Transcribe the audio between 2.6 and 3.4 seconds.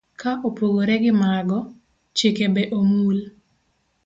omul.